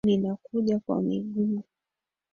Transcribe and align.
Ninakuja 0.05 0.79
kwa 0.79 1.01
miguu. 1.01 1.63